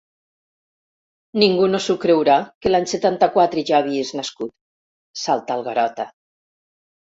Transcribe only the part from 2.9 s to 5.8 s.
setanta-quatre ja havies nascut! —salta el